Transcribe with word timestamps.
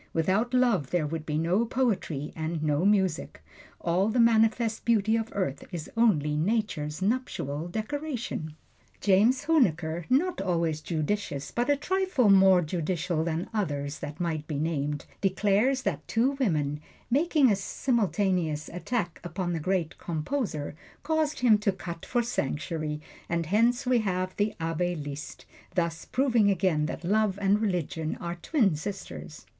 Without 0.13 0.51
love 0.51 0.89
there 0.89 1.05
would 1.05 1.27
be 1.27 1.37
no 1.37 1.63
poetry 1.63 2.33
and 2.35 2.63
no 2.63 2.83
music. 2.85 3.43
All 3.79 4.09
the 4.09 4.19
manifest 4.19 4.83
beauty 4.83 5.15
of 5.15 5.29
earth 5.33 5.63
is 5.71 5.91
only 5.95 6.35
Nature's 6.35 7.03
nuptial 7.03 7.67
decoration. 7.67 8.55
James 8.99 9.45
Huneker, 9.45 10.05
not 10.09 10.41
always 10.41 10.81
judicious, 10.81 11.51
but 11.51 11.69
a 11.69 11.75
trifle 11.75 12.31
more 12.31 12.63
judicial 12.63 13.23
than 13.23 13.47
others 13.53 13.99
that 13.99 14.19
might 14.19 14.47
be 14.47 14.57
named, 14.57 15.05
declares 15.21 15.83
that 15.83 16.07
two 16.07 16.31
women, 16.31 16.81
making 17.11 17.51
a 17.51 17.55
simultaneous 17.55 18.71
attack 18.73 19.19
upon 19.23 19.53
the 19.53 19.59
great 19.59 19.99
composer, 19.99 20.75
caused 21.03 21.41
him 21.41 21.59
to 21.59 21.71
cut 21.71 22.07
for 22.07 22.23
sanctuary, 22.23 22.99
and 23.29 23.45
hence 23.45 23.85
we 23.85 23.99
have 23.99 24.35
the 24.37 24.55
Abbe 24.59 24.95
Liszt, 24.95 25.45
thus 25.75 26.05
proving 26.05 26.49
again 26.49 26.87
that 26.87 27.03
love 27.03 27.37
and 27.39 27.61
religion 27.61 28.15
are 28.19 28.39
twin 28.41 28.75
sisters. 28.75 29.45